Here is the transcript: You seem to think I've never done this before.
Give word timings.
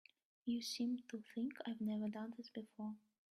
You 0.45 0.63
seem 0.63 1.03
to 1.09 1.21
think 1.35 1.59
I've 1.67 1.79
never 1.79 2.07
done 2.07 2.33
this 2.35 2.49
before. 2.49 2.95